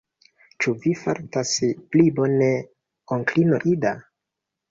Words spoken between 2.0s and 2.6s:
bone,